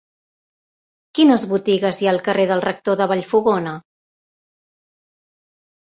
[1.19, 3.79] Quines botigues hi ha al carrer del Rector de Vallfogona?